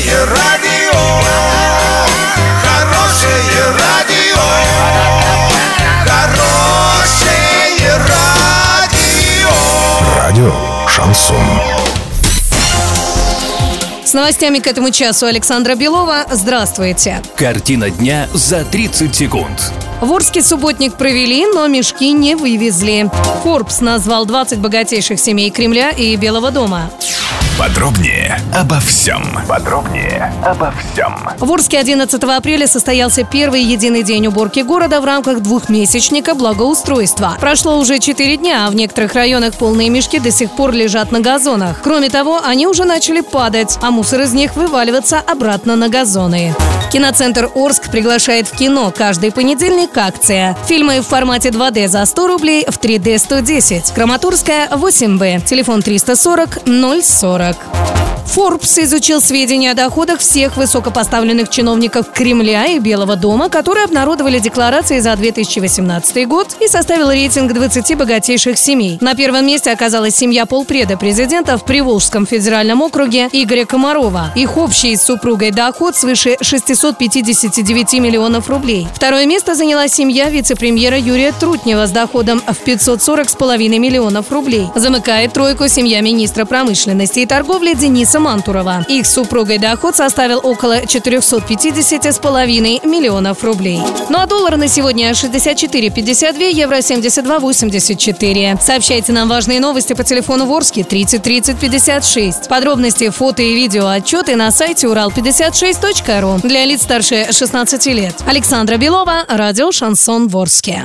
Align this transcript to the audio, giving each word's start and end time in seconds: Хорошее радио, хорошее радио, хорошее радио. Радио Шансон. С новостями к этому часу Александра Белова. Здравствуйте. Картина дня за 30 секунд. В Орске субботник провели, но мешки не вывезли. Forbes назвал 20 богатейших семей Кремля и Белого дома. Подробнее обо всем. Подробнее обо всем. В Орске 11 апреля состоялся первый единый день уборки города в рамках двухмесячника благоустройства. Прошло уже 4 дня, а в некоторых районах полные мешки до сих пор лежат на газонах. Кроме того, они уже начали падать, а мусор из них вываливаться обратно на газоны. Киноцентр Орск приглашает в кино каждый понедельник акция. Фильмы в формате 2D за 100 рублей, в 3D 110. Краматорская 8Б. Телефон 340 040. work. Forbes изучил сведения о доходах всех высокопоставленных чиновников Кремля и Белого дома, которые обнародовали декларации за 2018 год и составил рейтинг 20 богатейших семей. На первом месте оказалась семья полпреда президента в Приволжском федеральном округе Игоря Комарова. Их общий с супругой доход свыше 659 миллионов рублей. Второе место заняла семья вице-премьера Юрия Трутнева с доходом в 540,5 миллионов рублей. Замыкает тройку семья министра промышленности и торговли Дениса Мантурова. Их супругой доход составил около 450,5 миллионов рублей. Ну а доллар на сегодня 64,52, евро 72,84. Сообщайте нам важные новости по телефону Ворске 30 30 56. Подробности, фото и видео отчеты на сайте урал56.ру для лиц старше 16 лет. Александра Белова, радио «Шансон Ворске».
Хорошее 0.00 0.24
радио, 0.24 0.98
хорошее 2.62 3.64
радио, 3.78 4.40
хорошее 6.06 7.98
радио. 8.08 9.50
Радио 10.16 10.54
Шансон. 10.88 11.36
С 14.04 14.14
новостями 14.14 14.58
к 14.58 14.66
этому 14.66 14.90
часу 14.90 15.26
Александра 15.26 15.74
Белова. 15.74 16.24
Здравствуйте. 16.30 17.20
Картина 17.36 17.90
дня 17.90 18.26
за 18.32 18.64
30 18.64 19.14
секунд. 19.14 19.72
В 20.00 20.10
Орске 20.10 20.42
субботник 20.42 20.94
провели, 20.94 21.44
но 21.46 21.66
мешки 21.66 22.12
не 22.12 22.34
вывезли. 22.36 23.10
Forbes 23.44 23.84
назвал 23.84 24.24
20 24.24 24.58
богатейших 24.58 25.20
семей 25.20 25.50
Кремля 25.50 25.90
и 25.90 26.16
Белого 26.16 26.50
дома. 26.50 26.90
Подробнее 27.60 28.40
обо 28.54 28.80
всем. 28.80 29.22
Подробнее 29.46 30.32
обо 30.42 30.72
всем. 30.72 31.14
В 31.38 31.52
Орске 31.52 31.78
11 31.78 32.24
апреля 32.24 32.66
состоялся 32.66 33.22
первый 33.22 33.62
единый 33.62 34.02
день 34.02 34.28
уборки 34.28 34.60
города 34.60 35.02
в 35.02 35.04
рамках 35.04 35.40
двухмесячника 35.40 36.34
благоустройства. 36.34 37.36
Прошло 37.38 37.76
уже 37.76 37.98
4 37.98 38.38
дня, 38.38 38.66
а 38.66 38.70
в 38.70 38.74
некоторых 38.74 39.12
районах 39.12 39.56
полные 39.56 39.90
мешки 39.90 40.18
до 40.18 40.30
сих 40.30 40.50
пор 40.52 40.72
лежат 40.72 41.12
на 41.12 41.20
газонах. 41.20 41.82
Кроме 41.82 42.08
того, 42.08 42.40
они 42.42 42.66
уже 42.66 42.86
начали 42.86 43.20
падать, 43.20 43.78
а 43.82 43.90
мусор 43.90 44.22
из 44.22 44.32
них 44.32 44.56
вываливаться 44.56 45.18
обратно 45.18 45.76
на 45.76 45.90
газоны. 45.90 46.54
Киноцентр 46.90 47.48
Орск 47.54 47.88
приглашает 47.90 48.48
в 48.48 48.56
кино 48.56 48.92
каждый 48.96 49.30
понедельник 49.30 49.96
акция. 49.96 50.56
Фильмы 50.66 51.00
в 51.02 51.06
формате 51.06 51.50
2D 51.50 51.86
за 51.86 52.04
100 52.04 52.26
рублей, 52.26 52.64
в 52.66 52.80
3D 52.80 53.16
110. 53.18 53.92
Краматорская 53.92 54.66
8Б. 54.66 55.44
Телефон 55.44 55.82
340 55.82 56.58
040. 57.04 57.49
work. 57.58 58.09
Forbes 58.34 58.84
изучил 58.84 59.20
сведения 59.20 59.72
о 59.72 59.74
доходах 59.74 60.20
всех 60.20 60.56
высокопоставленных 60.56 61.48
чиновников 61.48 62.12
Кремля 62.12 62.66
и 62.66 62.78
Белого 62.78 63.16
дома, 63.16 63.48
которые 63.48 63.84
обнародовали 63.84 64.38
декларации 64.38 65.00
за 65.00 65.16
2018 65.16 66.28
год 66.28 66.54
и 66.60 66.68
составил 66.68 67.10
рейтинг 67.10 67.52
20 67.52 67.98
богатейших 67.98 68.56
семей. 68.56 68.98
На 69.00 69.16
первом 69.16 69.46
месте 69.46 69.72
оказалась 69.72 70.14
семья 70.14 70.46
полпреда 70.46 70.96
президента 70.96 71.58
в 71.58 71.64
Приволжском 71.64 72.24
федеральном 72.24 72.82
округе 72.82 73.28
Игоря 73.32 73.64
Комарова. 73.64 74.30
Их 74.36 74.56
общий 74.56 74.94
с 74.94 75.02
супругой 75.02 75.50
доход 75.50 75.96
свыше 75.96 76.36
659 76.40 77.94
миллионов 77.94 78.48
рублей. 78.48 78.86
Второе 78.94 79.26
место 79.26 79.56
заняла 79.56 79.88
семья 79.88 80.30
вице-премьера 80.30 80.96
Юрия 80.96 81.32
Трутнева 81.32 81.88
с 81.88 81.90
доходом 81.90 82.40
в 82.46 82.64
540,5 82.64 83.78
миллионов 83.78 84.30
рублей. 84.30 84.68
Замыкает 84.76 85.32
тройку 85.32 85.66
семья 85.66 86.00
министра 86.00 86.44
промышленности 86.44 87.18
и 87.18 87.26
торговли 87.26 87.74
Дениса 87.74 88.19
Мантурова. 88.20 88.84
Их 88.88 89.06
супругой 89.06 89.58
доход 89.58 89.96
составил 89.96 90.40
около 90.42 90.82
450,5 90.82 92.86
миллионов 92.86 93.44
рублей. 93.44 93.80
Ну 94.08 94.18
а 94.18 94.26
доллар 94.26 94.56
на 94.56 94.68
сегодня 94.68 95.10
64,52, 95.10 96.52
евро 96.52 96.76
72,84. 96.76 98.60
Сообщайте 98.60 99.12
нам 99.12 99.28
важные 99.28 99.60
новости 99.60 99.92
по 99.92 100.04
телефону 100.04 100.46
Ворске 100.46 100.84
30 100.84 101.22
30 101.22 101.58
56. 101.58 102.48
Подробности, 102.48 103.10
фото 103.10 103.42
и 103.42 103.54
видео 103.54 103.88
отчеты 103.88 104.36
на 104.36 104.50
сайте 104.50 104.86
урал56.ру 104.86 106.46
для 106.46 106.64
лиц 106.64 106.82
старше 106.82 107.32
16 107.32 107.86
лет. 107.86 108.14
Александра 108.26 108.76
Белова, 108.76 109.24
радио 109.28 109.72
«Шансон 109.72 110.28
Ворске». 110.28 110.84